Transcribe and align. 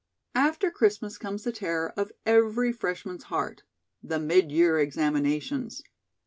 After 0.33 0.71
Christmas 0.71 1.19
comes 1.19 1.43
the 1.43 1.51
terror 1.51 1.93
of 1.95 2.11
every 2.25 2.71
freshman's 2.73 3.25
heart 3.25 3.61
the 4.01 4.17
mid 4.17 4.51
year 4.51 4.79
examinations. 4.79 5.83